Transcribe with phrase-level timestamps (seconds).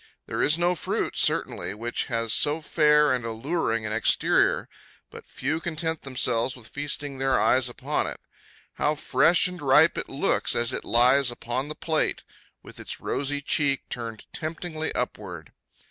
[0.25, 4.67] There is no fruit, certainly, which has so fair and alluring an exterior;
[5.11, 8.19] but few content themselves with feasting their eyes upon it.
[8.81, 12.23] How fresh and ripe it looks as it lies upon the plate,
[12.63, 15.51] with its rosy cheek turned temptingly upward!